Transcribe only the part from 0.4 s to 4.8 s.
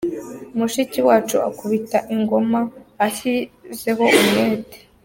Mushiki wacu akubita ingoma ashyizeho umwete.